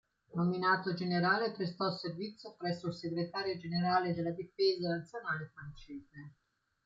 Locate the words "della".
4.15-4.31